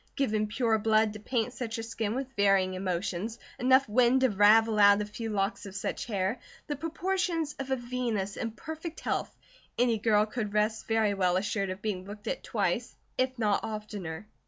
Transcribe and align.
Given 0.15 0.47
pure 0.47 0.79
blood 0.79 1.13
to 1.13 1.19
paint 1.19 1.53
such 1.53 1.77
a 1.77 1.83
skin 1.83 2.15
with 2.15 2.35
varying 2.35 2.73
emotions, 2.73 3.37
enough 3.59 3.87
wind 3.87 4.21
to 4.21 4.29
ravel 4.31 4.79
out 4.79 4.99
a 4.99 5.05
few 5.05 5.29
locks 5.29 5.67
of 5.67 5.75
such 5.75 6.05
hair, 6.05 6.39
the 6.65 6.75
proportions 6.75 7.53
of 7.59 7.69
a 7.69 7.75
Venus 7.75 8.35
and 8.35 8.57
perfect 8.57 9.01
health, 9.01 9.29
any 9.77 9.99
girl 9.99 10.25
could 10.25 10.55
rest 10.55 10.87
very 10.87 11.13
well 11.13 11.37
assured 11.37 11.69
of 11.69 11.83
being 11.83 12.03
looked 12.05 12.25
at 12.27 12.41
twice, 12.43 12.95
if 13.15 13.37
not 13.37 13.59
oftener. 13.63 14.27